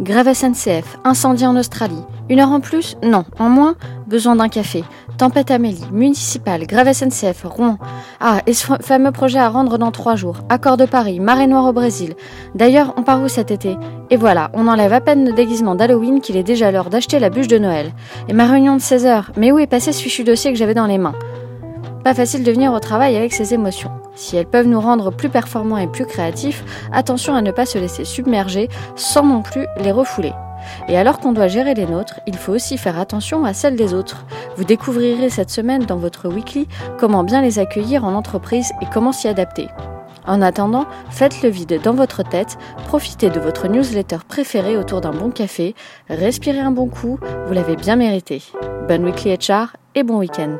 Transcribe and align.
Grève 0.00 0.32
SNCF, 0.32 0.98
incendie 1.04 1.46
en 1.46 1.56
Australie. 1.56 2.02
Une 2.28 2.40
heure 2.40 2.50
en 2.50 2.60
plus 2.60 2.96
Non. 3.02 3.24
En 3.38 3.48
moins 3.48 3.74
Besoin 4.06 4.36
d'un 4.36 4.48
café. 4.48 4.84
Tempête 5.18 5.50
Amélie, 5.50 5.84
municipale, 5.92 6.66
grève 6.66 6.92
SNCF, 6.92 7.44
Rouen. 7.44 7.78
Ah, 8.20 8.40
et 8.46 8.52
ce 8.52 8.66
fameux 8.80 9.12
projet 9.12 9.38
à 9.38 9.48
rendre 9.48 9.78
dans 9.78 9.90
trois 9.90 10.16
jours. 10.16 10.38
Accord 10.48 10.76
de 10.76 10.84
Paris, 10.84 11.20
marée 11.20 11.46
noire 11.46 11.66
au 11.66 11.72
Brésil. 11.72 12.14
D'ailleurs, 12.54 12.94
on 12.96 13.02
part 13.02 13.22
où 13.22 13.28
cet 13.28 13.50
été? 13.50 13.76
Et 14.10 14.16
voilà, 14.16 14.50
on 14.54 14.68
enlève 14.68 14.92
à 14.92 15.00
peine 15.00 15.26
le 15.26 15.32
déguisement 15.32 15.74
d'Halloween 15.74 16.20
qu'il 16.20 16.36
est 16.36 16.42
déjà 16.42 16.70
l'heure 16.70 16.90
d'acheter 16.90 17.18
la 17.18 17.30
bûche 17.30 17.48
de 17.48 17.58
Noël. 17.58 17.92
Et 18.28 18.32
ma 18.32 18.46
réunion 18.46 18.76
de 18.76 18.80
16 18.80 19.06
heures, 19.06 19.32
mais 19.36 19.52
où 19.52 19.58
est 19.58 19.66
passé 19.66 19.92
ce 19.92 20.02
fichu 20.02 20.24
dossier 20.24 20.52
que 20.52 20.58
j'avais 20.58 20.74
dans 20.74 20.86
les 20.86 20.98
mains? 20.98 21.14
Pas 22.04 22.14
facile 22.14 22.42
de 22.42 22.50
venir 22.50 22.72
au 22.72 22.80
travail 22.80 23.16
avec 23.16 23.32
ces 23.32 23.54
émotions. 23.54 23.92
Si 24.16 24.36
elles 24.36 24.46
peuvent 24.46 24.66
nous 24.66 24.80
rendre 24.80 25.10
plus 25.10 25.28
performants 25.28 25.78
et 25.78 25.86
plus 25.86 26.04
créatifs, 26.04 26.64
attention 26.92 27.34
à 27.34 27.42
ne 27.42 27.52
pas 27.52 27.64
se 27.64 27.78
laisser 27.78 28.04
submerger 28.04 28.68
sans 28.96 29.24
non 29.24 29.42
plus 29.42 29.66
les 29.78 29.92
refouler. 29.92 30.32
Et 30.88 30.96
alors 30.96 31.20
qu'on 31.20 31.32
doit 31.32 31.48
gérer 31.48 31.74
les 31.74 31.86
nôtres, 31.86 32.20
il 32.26 32.36
faut 32.36 32.52
aussi 32.52 32.76
faire 32.76 32.98
attention 32.98 33.44
à 33.44 33.54
celles 33.54 33.76
des 33.76 33.94
autres. 33.94 34.26
Vous 34.56 34.64
découvrirez 34.64 35.30
cette 35.30 35.50
semaine 35.50 35.84
dans 35.84 35.96
votre 35.96 36.28
weekly 36.28 36.66
comment 36.98 37.24
bien 37.24 37.40
les 37.40 37.58
accueillir 37.58 38.04
en 38.04 38.14
entreprise 38.14 38.70
et 38.80 38.86
comment 38.92 39.12
s'y 39.12 39.28
adapter. 39.28 39.68
En 40.26 40.40
attendant, 40.40 40.86
faites 41.10 41.42
le 41.42 41.48
vide 41.48 41.80
dans 41.82 41.94
votre 41.94 42.22
tête, 42.22 42.56
profitez 42.86 43.28
de 43.28 43.40
votre 43.40 43.66
newsletter 43.66 44.18
préférée 44.26 44.76
autour 44.76 45.00
d'un 45.00 45.10
bon 45.10 45.30
café, 45.30 45.74
respirez 46.08 46.60
un 46.60 46.70
bon 46.70 46.86
coup, 46.86 47.18
vous 47.46 47.52
l'avez 47.52 47.74
bien 47.74 47.96
mérité. 47.96 48.42
Bonne 48.86 49.04
weekly 49.04 49.34
HR 49.34 49.76
et 49.96 50.04
bon 50.04 50.18
week-end. 50.18 50.58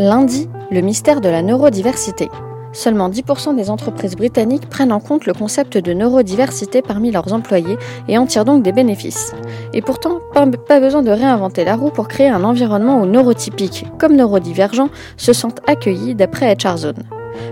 Lundi, 0.00 0.48
le 0.70 0.80
mystère 0.80 1.20
de 1.20 1.28
la 1.28 1.42
neurodiversité. 1.42 2.30
Seulement 2.72 3.10
10% 3.10 3.54
des 3.54 3.68
entreprises 3.68 4.16
britanniques 4.16 4.66
prennent 4.70 4.92
en 4.92 4.98
compte 4.98 5.26
le 5.26 5.34
concept 5.34 5.76
de 5.76 5.92
neurodiversité 5.92 6.80
parmi 6.80 7.10
leurs 7.10 7.34
employés 7.34 7.76
et 8.08 8.16
en 8.16 8.24
tirent 8.24 8.46
donc 8.46 8.62
des 8.62 8.72
bénéfices. 8.72 9.34
Et 9.74 9.82
pourtant, 9.82 10.20
pas, 10.32 10.80
besoin 10.80 11.02
de 11.02 11.10
réinventer 11.10 11.66
la 11.66 11.76
roue 11.76 11.90
pour 11.90 12.08
créer 12.08 12.30
un 12.30 12.44
environnement 12.44 13.02
où 13.02 13.04
neurotypiques 13.04 13.84
comme 13.98 14.16
neurodivergents 14.16 14.88
se 15.18 15.34
sentent 15.34 15.60
accueillis 15.66 16.14
d'après 16.14 16.54
HR 16.54 16.78
Zone. 16.78 17.02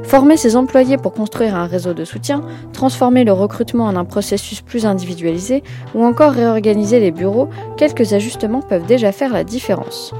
Former 0.04 0.38
ses 0.38 0.56
employés 0.56 0.96
pour 0.96 1.12
construire 1.12 1.54
un 1.54 1.66
réseau 1.66 1.92
de 1.92 2.06
soutien, 2.06 2.40
transformer 2.72 3.24
le 3.24 3.32
recrutement 3.34 3.84
en 3.84 3.96
un 3.96 4.06
processus 4.06 4.62
plus 4.62 4.86
individualisé 4.86 5.62
ou 5.94 6.02
encore 6.02 6.32
réorganiser 6.32 6.98
les 6.98 7.10
bureaux, 7.10 7.50
quelques 7.76 8.14
ajustements 8.14 8.62
peuvent 8.62 8.86
déjà 8.86 9.12
faire 9.12 9.34
la 9.34 9.44
différence. 9.44 10.14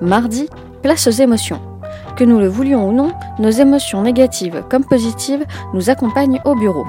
Mardi, 0.00 0.48
place 0.82 1.06
aux 1.06 1.10
émotions. 1.10 1.60
Que 2.16 2.24
nous 2.24 2.38
le 2.38 2.48
voulions 2.48 2.88
ou 2.88 2.92
non, 2.92 3.12
nos 3.38 3.50
émotions 3.50 4.02
négatives 4.02 4.64
comme 4.70 4.84
positives 4.84 5.44
nous 5.74 5.90
accompagnent 5.90 6.40
au 6.46 6.54
bureau. 6.54 6.86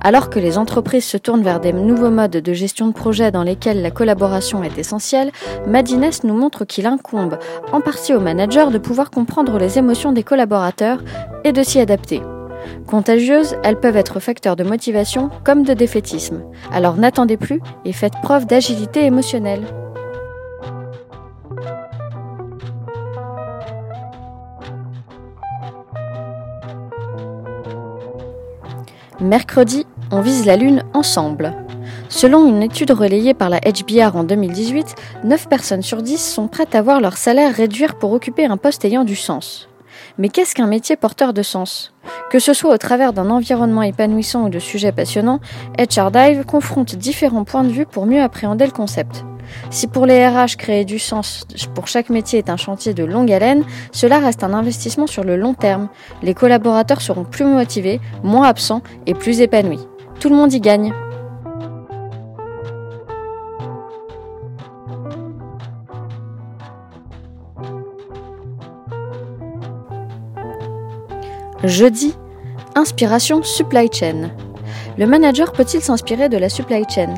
Alors 0.00 0.28
que 0.28 0.40
les 0.40 0.58
entreprises 0.58 1.04
se 1.04 1.16
tournent 1.16 1.42
vers 1.42 1.60
des 1.60 1.72
nouveaux 1.72 2.10
modes 2.10 2.32
de 2.32 2.52
gestion 2.52 2.88
de 2.88 2.92
projet 2.92 3.30
dans 3.30 3.44
lesquels 3.44 3.80
la 3.80 3.92
collaboration 3.92 4.64
est 4.64 4.76
essentielle, 4.76 5.30
Madines 5.66 6.10
nous 6.24 6.34
montre 6.34 6.64
qu'il 6.64 6.86
incombe 6.86 7.38
en 7.72 7.80
partie 7.80 8.14
aux 8.14 8.20
managers 8.20 8.70
de 8.72 8.78
pouvoir 8.78 9.10
comprendre 9.10 9.58
les 9.58 9.78
émotions 9.78 10.12
des 10.12 10.24
collaborateurs 10.24 11.02
et 11.44 11.52
de 11.52 11.62
s'y 11.62 11.78
adapter. 11.78 12.22
Contagieuses, 12.88 13.56
elles 13.62 13.78
peuvent 13.78 13.96
être 13.96 14.18
facteurs 14.18 14.56
de 14.56 14.64
motivation 14.64 15.30
comme 15.44 15.62
de 15.62 15.74
défaitisme. 15.74 16.42
Alors 16.72 16.96
n'attendez 16.96 17.36
plus 17.36 17.60
et 17.84 17.92
faites 17.92 18.14
preuve 18.22 18.46
d'agilité 18.46 19.04
émotionnelle. 19.04 19.62
Mercredi, 29.28 29.84
on 30.10 30.22
vise 30.22 30.46
la 30.46 30.56
Lune 30.56 30.84
ensemble. 30.94 31.52
Selon 32.08 32.48
une 32.48 32.62
étude 32.62 32.92
relayée 32.92 33.34
par 33.34 33.50
la 33.50 33.60
HBR 33.60 34.16
en 34.16 34.24
2018, 34.24 34.94
9 35.22 35.48
personnes 35.50 35.82
sur 35.82 36.00
10 36.00 36.16
sont 36.16 36.48
prêtes 36.48 36.74
à 36.74 36.80
voir 36.80 37.02
leur 37.02 37.18
salaire 37.18 37.54
réduire 37.54 37.98
pour 37.98 38.14
occuper 38.14 38.46
un 38.46 38.56
poste 38.56 38.86
ayant 38.86 39.04
du 39.04 39.16
sens. 39.16 39.68
Mais 40.16 40.30
qu'est-ce 40.30 40.54
qu'un 40.54 40.66
métier 40.66 40.96
porteur 40.96 41.34
de 41.34 41.42
sens? 41.42 41.92
Que 42.30 42.38
ce 42.38 42.54
soit 42.54 42.72
au 42.72 42.78
travers 42.78 43.12
d'un 43.12 43.28
environnement 43.28 43.82
épanouissant 43.82 44.44
ou 44.44 44.48
de 44.48 44.58
sujets 44.58 44.92
passionnants, 44.92 45.40
HR 45.78 46.10
Dive 46.10 46.46
confronte 46.46 46.96
différents 46.96 47.44
points 47.44 47.64
de 47.64 47.68
vue 47.68 47.84
pour 47.84 48.06
mieux 48.06 48.22
appréhender 48.22 48.64
le 48.64 48.72
concept. 48.72 49.26
Si 49.70 49.86
pour 49.86 50.06
les 50.06 50.26
RH 50.26 50.56
créer 50.56 50.84
du 50.84 50.98
sens 50.98 51.46
pour 51.74 51.88
chaque 51.88 52.10
métier 52.10 52.38
est 52.38 52.50
un 52.50 52.56
chantier 52.56 52.94
de 52.94 53.04
longue 53.04 53.32
haleine, 53.32 53.64
cela 53.92 54.18
reste 54.18 54.44
un 54.44 54.52
investissement 54.52 55.06
sur 55.06 55.24
le 55.24 55.36
long 55.36 55.54
terme. 55.54 55.88
Les 56.22 56.34
collaborateurs 56.34 57.00
seront 57.00 57.24
plus 57.24 57.44
motivés, 57.44 58.00
moins 58.22 58.48
absents 58.48 58.82
et 59.06 59.14
plus 59.14 59.40
épanouis. 59.40 59.86
Tout 60.20 60.30
le 60.30 60.36
monde 60.36 60.52
y 60.52 60.60
gagne. 60.60 60.92
Jeudi, 71.64 72.14
inspiration 72.76 73.42
supply 73.42 73.88
chain. 73.92 74.30
Le 74.96 75.06
manager 75.06 75.52
peut-il 75.52 75.80
s'inspirer 75.80 76.28
de 76.28 76.38
la 76.38 76.48
supply 76.48 76.84
chain? 76.88 77.14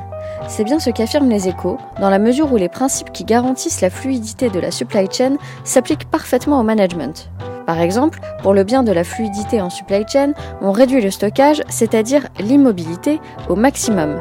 C'est 0.49 0.65
bien 0.65 0.78
ce 0.78 0.91
qu'affirment 0.91 1.28
les 1.28 1.49
échos, 1.49 1.78
dans 2.01 2.11
la 2.11 2.19
mesure 2.19 2.53
où 2.53 2.56
les 2.56 2.69
principes 2.69 3.12
qui 3.12 3.25
garantissent 3.25 3.81
la 3.81 3.91
fluidité 3.91 4.51
de 4.51 4.61
la 4.61 4.71
supply 4.71 5.06
chain 5.11 5.37
s'appliquent 5.65 6.11
parfaitement 6.11 6.61
au 6.61 6.62
management. 6.62 7.31
Par 7.67 7.81
exemple, 7.81 8.21
pour 8.43 8.53
le 8.53 8.65
bien 8.65 8.83
de 8.83 8.93
la 8.93 9.05
fluidité 9.05 9.61
en 9.61 9.71
supply 9.71 10.05
chain, 10.09 10.33
on 10.61 10.73
réduit 10.73 11.01
le 11.01 11.11
stockage, 11.11 11.62
c'est-à-dire 11.69 12.27
l'immobilité, 12.41 13.21
au 13.49 13.55
maximum. 13.55 14.21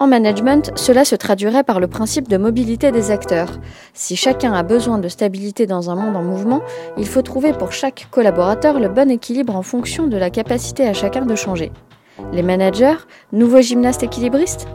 En 0.00 0.06
management, 0.06 0.70
cela 0.76 1.04
se 1.04 1.16
traduirait 1.16 1.64
par 1.64 1.80
le 1.80 1.88
principe 1.88 2.28
de 2.28 2.36
mobilité 2.36 2.92
des 2.92 3.10
acteurs. 3.10 3.58
Si 3.94 4.14
chacun 4.14 4.52
a 4.52 4.62
besoin 4.62 4.98
de 4.98 5.08
stabilité 5.08 5.66
dans 5.66 5.90
un 5.90 5.96
monde 5.96 6.14
en 6.14 6.22
mouvement, 6.22 6.60
il 6.96 7.06
faut 7.06 7.22
trouver 7.22 7.52
pour 7.52 7.72
chaque 7.72 8.06
collaborateur 8.12 8.78
le 8.78 8.88
bon 8.88 9.10
équilibre 9.10 9.56
en 9.56 9.62
fonction 9.62 10.06
de 10.06 10.16
la 10.16 10.30
capacité 10.30 10.86
à 10.86 10.92
chacun 10.92 11.26
de 11.26 11.34
changer. 11.34 11.72
Les 12.32 12.44
managers, 12.44 12.98
nouveaux 13.32 13.60
gymnastes 13.60 14.04
équilibristes? 14.04 14.68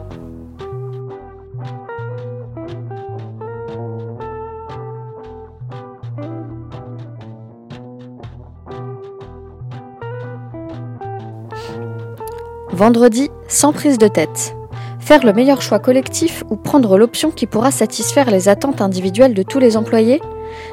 Vendredi, 12.74 13.30
sans 13.46 13.72
prise 13.72 13.98
de 13.98 14.08
tête. 14.08 14.56
Faire 14.98 15.24
le 15.24 15.32
meilleur 15.32 15.62
choix 15.62 15.78
collectif 15.78 16.42
ou 16.50 16.56
prendre 16.56 16.98
l'option 16.98 17.30
qui 17.30 17.46
pourra 17.46 17.70
satisfaire 17.70 18.32
les 18.32 18.48
attentes 18.48 18.80
individuelles 18.80 19.32
de 19.32 19.44
tous 19.44 19.60
les 19.60 19.76
employés? 19.76 20.20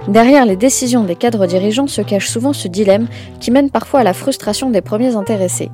Derrière 0.07 0.45
les 0.45 0.55
décisions 0.55 1.03
des 1.03 1.15
cadres 1.15 1.45
dirigeants 1.45 1.87
se 1.87 2.01
cache 2.01 2.27
souvent 2.27 2.53
ce 2.53 2.67
dilemme 2.67 3.07
qui 3.39 3.51
mène 3.51 3.69
parfois 3.69 4.01
à 4.01 4.03
la 4.03 4.13
frustration 4.13 4.69
des 4.69 4.81
premiers 4.81 5.15
intéressés. 5.15 5.71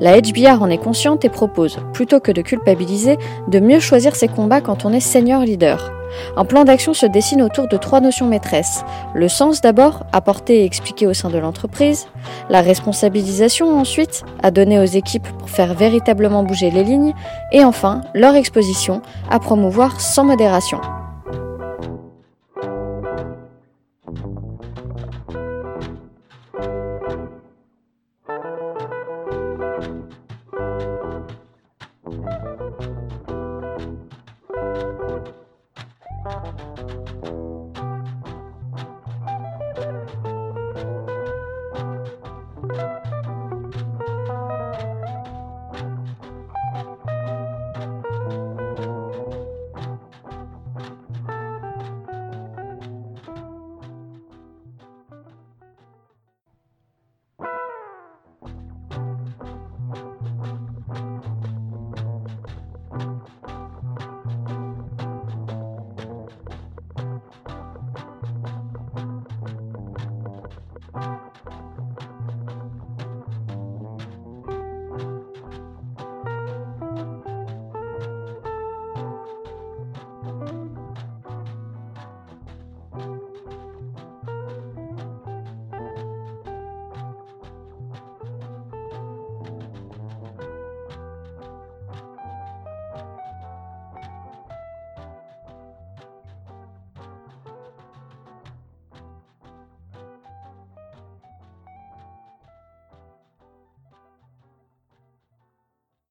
La 0.00 0.20
HBR 0.20 0.62
en 0.62 0.70
est 0.70 0.78
consciente 0.78 1.24
et 1.24 1.28
propose, 1.28 1.78
plutôt 1.92 2.20
que 2.20 2.32
de 2.32 2.42
culpabiliser, 2.42 3.18
de 3.48 3.60
mieux 3.60 3.80
choisir 3.80 4.16
ses 4.16 4.28
combats 4.28 4.60
quand 4.60 4.84
on 4.84 4.92
est 4.92 5.00
senior 5.00 5.42
leader. 5.42 5.92
Un 6.36 6.44
plan 6.44 6.64
d'action 6.64 6.94
se 6.94 7.06
dessine 7.06 7.42
autour 7.42 7.68
de 7.68 7.76
trois 7.76 8.00
notions 8.00 8.26
maîtresses. 8.26 8.84
Le 9.14 9.28
sens 9.28 9.60
d'abord, 9.60 10.04
apporté 10.12 10.60
et 10.60 10.64
expliqué 10.64 11.06
au 11.06 11.14
sein 11.14 11.30
de 11.30 11.38
l'entreprise. 11.38 12.06
La 12.48 12.62
responsabilisation 12.62 13.78
ensuite, 13.78 14.24
à 14.42 14.50
donner 14.50 14.78
aux 14.78 14.84
équipes 14.84 15.28
pour 15.38 15.50
faire 15.50 15.74
véritablement 15.74 16.42
bouger 16.42 16.70
les 16.70 16.84
lignes. 16.84 17.14
Et 17.52 17.64
enfin, 17.64 18.02
leur 18.14 18.34
exposition, 18.34 19.02
à 19.30 19.38
promouvoir 19.38 20.00
sans 20.00 20.24
modération. 20.24 20.80